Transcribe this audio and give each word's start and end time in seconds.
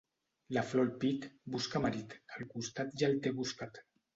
La 0.55 0.61
flor 0.69 0.83
al 0.85 0.89
pit, 1.03 1.27
busca 1.57 1.81
marit; 1.85 2.17
al 2.39 2.49
costat 2.55 2.99
ja 3.03 3.11
el 3.13 3.19
té 3.27 3.37
buscat. 3.43 3.83